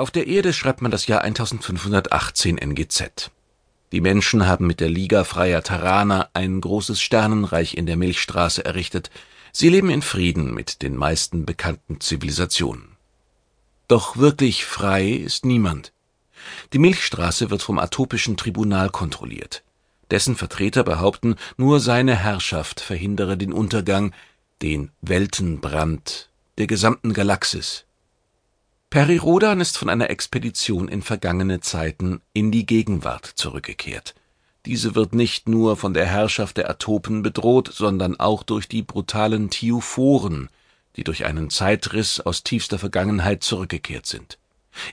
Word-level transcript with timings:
Auf 0.00 0.12
der 0.12 0.28
Erde 0.28 0.52
schreibt 0.52 0.80
man 0.80 0.92
das 0.92 1.08
Jahr 1.08 1.22
1518 1.22 2.56
NGZ. 2.56 3.32
Die 3.90 4.00
Menschen 4.00 4.46
haben 4.46 4.68
mit 4.68 4.78
der 4.78 4.88
Liga 4.88 5.24
Freier 5.24 5.64
Terraner 5.64 6.30
ein 6.34 6.60
großes 6.60 7.00
Sternenreich 7.00 7.74
in 7.76 7.84
der 7.84 7.96
Milchstraße 7.96 8.64
errichtet. 8.64 9.10
Sie 9.50 9.68
leben 9.68 9.90
in 9.90 10.02
Frieden 10.02 10.54
mit 10.54 10.82
den 10.82 10.94
meisten 10.94 11.44
bekannten 11.44 12.00
Zivilisationen. 12.00 12.96
Doch 13.88 14.16
wirklich 14.16 14.64
frei 14.64 15.10
ist 15.10 15.44
niemand. 15.44 15.92
Die 16.72 16.78
Milchstraße 16.78 17.50
wird 17.50 17.62
vom 17.62 17.80
Atopischen 17.80 18.36
Tribunal 18.36 18.90
kontrolliert. 18.90 19.64
Dessen 20.12 20.36
Vertreter 20.36 20.84
behaupten, 20.84 21.34
nur 21.56 21.80
seine 21.80 22.14
Herrschaft 22.14 22.78
verhindere 22.78 23.36
den 23.36 23.52
Untergang, 23.52 24.14
den 24.62 24.92
Weltenbrand 25.00 26.30
der 26.56 26.68
gesamten 26.68 27.14
Galaxis. 27.14 27.87
Peri 28.90 29.18
Rodan 29.18 29.60
ist 29.60 29.76
von 29.76 29.90
einer 29.90 30.08
Expedition 30.08 30.88
in 30.88 31.02
vergangene 31.02 31.60
Zeiten 31.60 32.22
in 32.32 32.50
die 32.50 32.64
Gegenwart 32.64 33.26
zurückgekehrt. 33.26 34.14
Diese 34.64 34.94
wird 34.94 35.14
nicht 35.14 35.46
nur 35.46 35.76
von 35.76 35.92
der 35.92 36.06
Herrschaft 36.06 36.56
der 36.56 36.70
Atopen 36.70 37.22
bedroht, 37.22 37.70
sondern 37.70 38.18
auch 38.18 38.42
durch 38.42 38.66
die 38.66 38.82
brutalen 38.82 39.50
Tiophoren, 39.50 40.48
die 40.96 41.04
durch 41.04 41.26
einen 41.26 41.50
Zeitriss 41.50 42.18
aus 42.18 42.44
tiefster 42.44 42.78
Vergangenheit 42.78 43.42
zurückgekehrt 43.42 44.06
sind. 44.06 44.38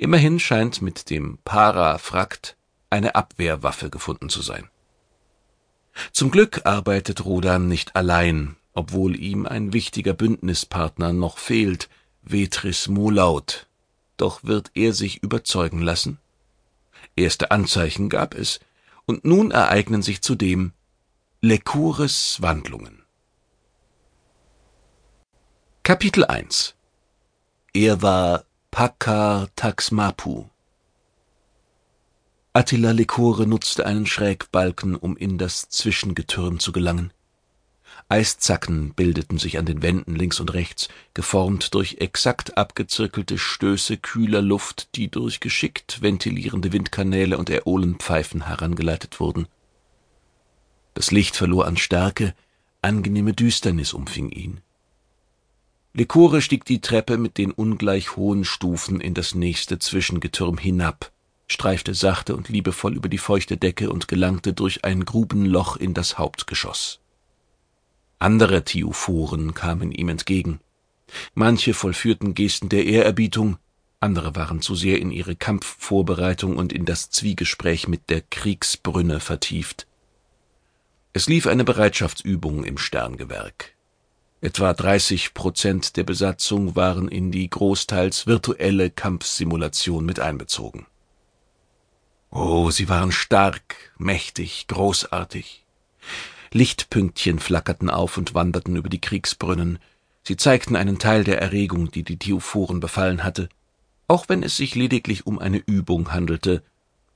Immerhin 0.00 0.40
scheint 0.40 0.82
mit 0.82 1.08
dem 1.08 1.38
Parafrakt 1.44 2.56
eine 2.90 3.14
Abwehrwaffe 3.14 3.90
gefunden 3.90 4.28
zu 4.28 4.42
sein. 4.42 4.68
Zum 6.10 6.32
Glück 6.32 6.62
arbeitet 6.64 7.24
Rodan 7.24 7.68
nicht 7.68 7.94
allein, 7.94 8.56
obwohl 8.72 9.14
ihm 9.14 9.46
ein 9.46 9.72
wichtiger 9.72 10.14
Bündnispartner 10.14 11.12
noch 11.12 11.38
fehlt, 11.38 11.88
Vetris 12.22 12.88
Molaut, 12.88 13.68
doch 14.16 14.44
wird 14.44 14.70
er 14.74 14.92
sich 14.92 15.22
überzeugen 15.22 15.82
lassen? 15.82 16.18
Erste 17.16 17.50
Anzeichen 17.50 18.08
gab 18.08 18.34
es, 18.34 18.60
und 19.06 19.24
nun 19.24 19.50
ereignen 19.50 20.02
sich 20.02 20.22
zudem 20.22 20.72
Lekures 21.40 22.40
Wandlungen. 22.40 23.02
Kapitel 25.82 26.24
1 26.24 26.74
Er 27.74 28.00
war 28.00 28.44
Pakar 28.70 29.48
Taxmapu. 29.54 30.46
Attila 32.54 32.92
Lekore 32.92 33.46
nutzte 33.46 33.84
einen 33.84 34.06
Schrägbalken, 34.06 34.96
um 34.96 35.16
in 35.16 35.38
das 35.38 35.68
Zwischengetürm 35.68 36.60
zu 36.60 36.72
gelangen. 36.72 37.12
Eiszacken 38.08 38.92
bildeten 38.94 39.38
sich 39.38 39.58
an 39.58 39.64
den 39.64 39.82
Wänden 39.82 40.14
links 40.14 40.38
und 40.38 40.52
rechts, 40.52 40.88
geformt 41.14 41.74
durch 41.74 41.96
exakt 42.00 42.56
abgezirkelte 42.58 43.38
Stöße 43.38 43.96
kühler 43.96 44.42
Luft, 44.42 44.94
die 44.94 45.10
durch 45.10 45.40
geschickt 45.40 46.02
ventilierende 46.02 46.72
Windkanäle 46.72 47.38
und 47.38 47.48
Äolenpfeifen 47.50 48.46
herangeleitet 48.46 49.20
wurden. 49.20 49.46
Das 50.92 51.10
Licht 51.10 51.34
verlor 51.34 51.66
an 51.66 51.76
Stärke, 51.76 52.34
angenehme 52.82 53.32
Düsternis 53.32 53.94
umfing 53.94 54.30
ihn. 54.30 54.60
Lekore 55.94 56.42
stieg 56.42 56.64
die 56.64 56.80
Treppe 56.80 57.16
mit 57.16 57.38
den 57.38 57.52
ungleich 57.52 58.16
hohen 58.16 58.44
Stufen 58.44 59.00
in 59.00 59.14
das 59.14 59.34
nächste 59.34 59.78
Zwischengetürm 59.78 60.58
hinab, 60.58 61.10
streifte 61.46 61.94
sachte 61.94 62.36
und 62.36 62.48
liebevoll 62.48 62.94
über 62.94 63.08
die 63.08 63.18
feuchte 63.18 63.56
Decke 63.56 63.90
und 63.90 64.08
gelangte 64.08 64.52
durch 64.52 64.84
ein 64.84 65.04
Grubenloch 65.04 65.76
in 65.76 65.94
das 65.94 66.18
Hauptgeschoss. 66.18 67.00
Andere 68.24 68.64
Thiophoren 68.64 69.52
kamen 69.52 69.92
ihm 69.92 70.08
entgegen. 70.08 70.60
Manche 71.34 71.74
vollführten 71.74 72.32
Gesten 72.32 72.70
der 72.70 72.86
Ehrerbietung, 72.86 73.58
andere 74.00 74.34
waren 74.34 74.62
zu 74.62 74.74
sehr 74.74 74.98
in 74.98 75.10
ihre 75.10 75.36
Kampfvorbereitung 75.36 76.56
und 76.56 76.72
in 76.72 76.86
das 76.86 77.10
Zwiegespräch 77.10 77.86
mit 77.86 78.08
der 78.08 78.22
Kriegsbrünne 78.22 79.20
vertieft. 79.20 79.86
Es 81.12 81.28
lief 81.28 81.46
eine 81.46 81.64
Bereitschaftsübung 81.64 82.64
im 82.64 82.78
Sterngewerk. 82.78 83.74
Etwa 84.40 84.72
30 84.72 85.34
Prozent 85.34 85.98
der 85.98 86.04
Besatzung 86.04 86.74
waren 86.74 87.08
in 87.08 87.30
die 87.30 87.50
großteils 87.50 88.26
virtuelle 88.26 88.88
Kampfsimulation 88.88 90.02
mit 90.06 90.18
einbezogen. 90.18 90.86
Oh, 92.30 92.70
sie 92.70 92.88
waren 92.88 93.12
stark, 93.12 93.92
mächtig, 93.98 94.66
großartig. 94.68 95.66
Lichtpünktchen 96.54 97.40
flackerten 97.40 97.90
auf 97.90 98.16
und 98.16 98.34
wanderten 98.34 98.76
über 98.76 98.88
die 98.88 99.00
Kriegsbrünnen. 99.00 99.80
Sie 100.22 100.36
zeigten 100.36 100.76
einen 100.76 101.00
Teil 101.00 101.24
der 101.24 101.42
Erregung, 101.42 101.90
die 101.90 102.04
die 102.04 102.16
Thiophoren 102.16 102.78
befallen 102.78 103.24
hatte, 103.24 103.48
auch 104.06 104.28
wenn 104.28 104.44
es 104.44 104.56
sich 104.56 104.76
lediglich 104.76 105.26
um 105.26 105.40
eine 105.40 105.58
Übung 105.58 106.12
handelte. 106.12 106.62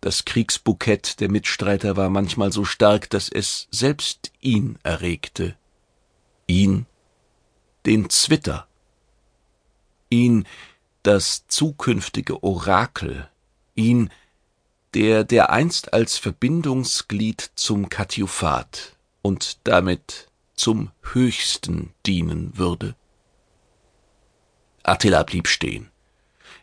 Das 0.01 0.25
Kriegsbukett 0.25 1.21
der 1.21 1.31
Mitstreiter 1.31 1.97
war 1.97 2.11
manchmal 2.11 2.51
so 2.51 2.65
stark, 2.65 3.11
dass 3.11 3.29
es 3.29 3.69
selbst 3.71 4.33
ihn 4.41 4.77
erregte. 4.83 5.57
Ihn, 6.49 6.87
den 7.87 8.11
Zwitter. 8.11 8.67
Ihn, 10.11 10.47
das 11.05 11.47
zukünftige 11.47 12.43
Orakel. 12.43 13.29
Ihn, 13.77 14.11
der 14.95 15.23
dereinst 15.23 15.93
als 15.93 16.19
Verbindungsglied 16.19 17.53
zum 17.55 17.89
Katjuphat 17.89 18.98
und 19.29 19.59
damit 19.65 20.29
zum 20.55 20.91
Höchsten 21.13 21.93
dienen 22.07 22.57
würde. 22.57 22.95
Attila 24.83 25.23
blieb 25.23 25.49
stehen. 25.49 25.91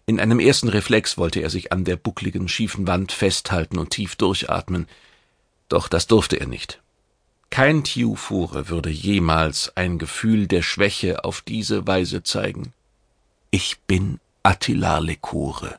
In 0.07 0.19
einem 0.19 0.39
ersten 0.39 0.69
Reflex 0.69 1.15
wollte 1.15 1.41
er 1.41 1.51
sich 1.51 1.71
an 1.71 1.85
der 1.85 1.95
buckligen, 1.95 2.47
schiefen 2.47 2.87
Wand 2.87 3.11
festhalten 3.11 3.77
und 3.77 3.91
tief 3.91 4.15
durchatmen, 4.15 4.87
doch 5.69 5.87
das 5.87 6.07
durfte 6.07 6.37
er 6.37 6.47
nicht. 6.47 6.81
Kein 7.51 7.83
Tiufure 7.83 8.67
würde 8.67 8.89
jemals 8.89 9.71
ein 9.77 9.99
Gefühl 9.99 10.47
der 10.47 10.63
Schwäche 10.63 11.23
auf 11.23 11.41
diese 11.41 11.85
Weise 11.85 12.23
zeigen. 12.23 12.73
Ich 13.51 13.77
bin 13.81 14.19
Attila 14.41 14.97
Lekore. 14.97 15.77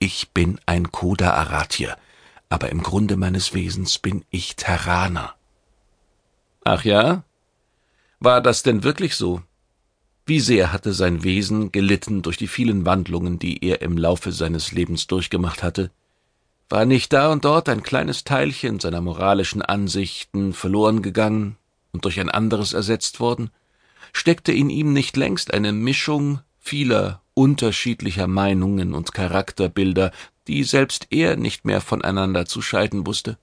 Ich 0.00 0.30
bin 0.30 0.60
ein 0.66 0.90
Koda 0.90 1.34
Aratia, 1.34 1.96
aber 2.48 2.70
im 2.70 2.82
Grunde 2.82 3.16
meines 3.16 3.54
Wesens 3.54 4.00
bin 4.00 4.24
ich 4.30 4.56
Terraner. 4.56 5.35
Ach 6.68 6.84
ja? 6.84 7.22
War 8.18 8.40
das 8.40 8.64
denn 8.64 8.82
wirklich 8.82 9.14
so? 9.14 9.40
Wie 10.24 10.40
sehr 10.40 10.72
hatte 10.72 10.92
sein 10.92 11.22
Wesen 11.22 11.70
gelitten 11.70 12.22
durch 12.22 12.38
die 12.38 12.48
vielen 12.48 12.84
Wandlungen, 12.84 13.38
die 13.38 13.64
er 13.64 13.82
im 13.82 13.96
Laufe 13.96 14.32
seines 14.32 14.72
Lebens 14.72 15.06
durchgemacht 15.06 15.62
hatte? 15.62 15.92
War 16.68 16.84
nicht 16.84 17.12
da 17.12 17.30
und 17.30 17.44
dort 17.44 17.68
ein 17.68 17.84
kleines 17.84 18.24
Teilchen 18.24 18.80
seiner 18.80 19.00
moralischen 19.00 19.62
Ansichten 19.62 20.52
verloren 20.52 21.02
gegangen 21.02 21.56
und 21.92 22.04
durch 22.04 22.18
ein 22.18 22.30
anderes 22.30 22.72
ersetzt 22.72 23.20
worden? 23.20 23.50
Steckte 24.12 24.50
in 24.50 24.68
ihm 24.68 24.92
nicht 24.92 25.16
längst 25.16 25.54
eine 25.54 25.72
Mischung 25.72 26.40
vieler 26.58 27.22
unterschiedlicher 27.34 28.26
Meinungen 28.26 28.92
und 28.92 29.12
Charakterbilder, 29.12 30.10
die 30.48 30.64
selbst 30.64 31.06
er 31.10 31.36
nicht 31.36 31.64
mehr 31.64 31.80
voneinander 31.80 32.44
zu 32.44 32.60
scheiden 32.60 33.06
wusste? 33.06 33.38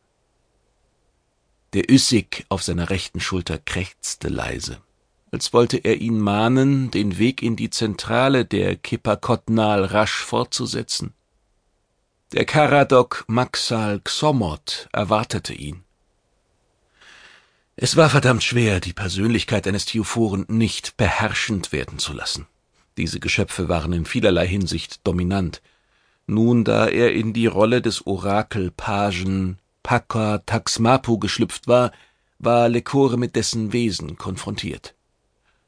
Der 1.73 1.89
Üssig 1.89 2.45
auf 2.49 2.61
seiner 2.61 2.91
rechten 2.91 3.19
Schulter 3.19 3.57
krächzte 3.57 4.29
leise, 4.29 4.77
als 5.31 5.53
wollte 5.53 5.77
er 5.77 5.99
ihn 5.99 6.19
mahnen, 6.19 6.91
den 6.91 7.17
Weg 7.17 7.41
in 7.41 7.55
die 7.55 7.71
Zentrale 7.71 8.45
der 8.45 8.75
Kipakotnal 8.75 9.83
rasch 9.83 10.23
fortzusetzen. 10.23 11.13
Der 12.31 12.45
Karadok 12.45 13.25
Maxal 13.27 13.99
Xomot 14.01 14.87
erwartete 14.91 15.53
ihn. 15.53 15.83
Es 17.75 17.97
war 17.97 18.11
verdammt 18.11 18.43
schwer, 18.43 18.79
die 18.79 18.93
Persönlichkeit 18.93 19.67
eines 19.67 19.85
Thiophoren 19.85 20.45
nicht 20.47 20.95
beherrschend 20.95 21.71
werden 21.71 21.97
zu 21.97 22.13
lassen. 22.13 22.45
Diese 22.97 23.19
Geschöpfe 23.19 23.67
waren 23.67 23.93
in 23.93 24.05
vielerlei 24.05 24.47
Hinsicht 24.47 25.07
dominant. 25.07 25.63
Nun, 26.27 26.63
da 26.63 26.87
er 26.87 27.13
in 27.13 27.33
die 27.33 27.47
Rolle 27.47 27.81
des 27.81 28.05
Orakelpagen 28.05 29.57
Paka 29.83 30.39
Taxmapu 30.39 31.19
geschlüpft 31.19 31.67
war, 31.67 31.91
war 32.39 32.69
Lekore 32.69 33.17
mit 33.17 33.35
dessen 33.35 33.73
Wesen 33.73 34.17
konfrontiert. 34.17 34.95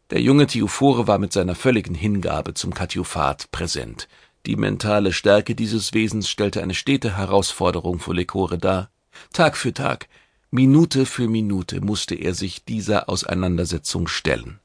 Der 0.10 0.22
junge 0.22 0.48
Thiuphore 0.48 1.08
war 1.08 1.20
mit 1.20 1.34
seiner 1.34 1.56
völligen 1.56 1.96
Hingabe 1.96 2.54
zum 2.54 2.74
Katjuphat 2.74 3.52
präsent. 3.52 4.08
Die 4.46 4.56
mentale 4.56 5.14
Stärke 5.14 5.56
dieses 5.56 5.94
Wesens 5.94 6.30
stellte 6.30 6.62
eine 6.62 6.76
stete 6.76 7.18
Herausforderung 7.18 8.00
für 8.00 8.14
Lekore 8.14 8.58
dar. 8.58 8.90
Tag 9.34 9.58
für 9.58 9.74
Tag, 9.74 10.08
Minute 10.52 11.06
für 11.06 11.28
Minute 11.28 11.82
musste 11.82 12.16
er 12.16 12.34
sich 12.34 12.64
dieser 12.64 13.10
Auseinandersetzung 13.10 14.08
stellen. 14.08 14.60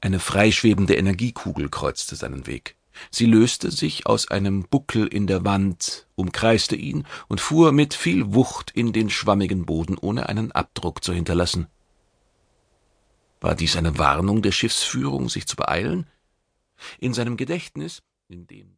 Eine 0.00 0.20
freischwebende 0.20 0.94
Energiekugel 0.94 1.68
kreuzte 1.68 2.16
seinen 2.16 2.46
Weg. 2.46 2.76
Sie 3.10 3.26
löste 3.26 3.70
sich 3.70 4.06
aus 4.06 4.30
einem 4.30 4.64
Buckel 4.64 5.06
in 5.06 5.26
der 5.26 5.44
Wand, 5.44 6.06
umkreiste 6.16 6.76
ihn 6.76 7.06
und 7.28 7.40
fuhr 7.40 7.72
mit 7.72 7.94
viel 7.94 8.34
Wucht 8.34 8.70
in 8.70 8.92
den 8.92 9.10
schwammigen 9.10 9.64
Boden, 9.64 9.96
ohne 9.98 10.28
einen 10.28 10.52
Abdruck 10.52 11.02
zu 11.02 11.12
hinterlassen. 11.12 11.66
War 13.40 13.54
dies 13.54 13.76
eine 13.76 13.98
Warnung 13.98 14.42
der 14.42 14.52
Schiffsführung, 14.52 15.28
sich 15.30 15.46
zu 15.46 15.56
beeilen? 15.56 16.06
In 16.98 17.14
seinem 17.14 17.36
Gedächtnis, 17.36 18.02
in 18.28 18.46
dem 18.46 18.68